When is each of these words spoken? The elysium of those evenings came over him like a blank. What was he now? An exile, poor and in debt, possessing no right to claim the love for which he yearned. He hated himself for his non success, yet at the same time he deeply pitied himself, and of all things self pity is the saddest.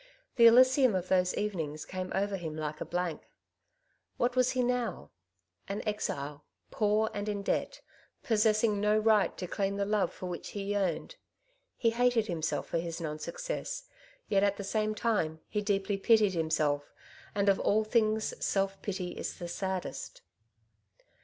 The 0.35 0.47
elysium 0.47 0.95
of 0.95 1.09
those 1.09 1.35
evenings 1.35 1.85
came 1.85 2.11
over 2.15 2.35
him 2.35 2.57
like 2.57 2.81
a 2.81 2.85
blank. 2.85 3.21
What 4.17 4.35
was 4.35 4.53
he 4.53 4.63
now? 4.63 5.11
An 5.67 5.83
exile, 5.87 6.43
poor 6.71 7.11
and 7.13 7.29
in 7.29 7.43
debt, 7.43 7.81
possessing 8.23 8.81
no 8.81 8.97
right 8.97 9.37
to 9.37 9.45
claim 9.45 9.77
the 9.77 9.85
love 9.85 10.11
for 10.11 10.25
which 10.25 10.49
he 10.57 10.63
yearned. 10.71 11.17
He 11.77 11.91
hated 11.91 12.25
himself 12.25 12.65
for 12.65 12.79
his 12.79 12.99
non 12.99 13.19
success, 13.19 13.83
yet 14.27 14.41
at 14.41 14.57
the 14.57 14.63
same 14.63 14.95
time 14.95 15.39
he 15.47 15.61
deeply 15.61 15.97
pitied 15.97 16.33
himself, 16.33 16.91
and 17.35 17.47
of 17.47 17.59
all 17.59 17.83
things 17.83 18.33
self 18.43 18.81
pity 18.81 19.09
is 19.11 19.37
the 19.37 19.47
saddest. 19.47 20.23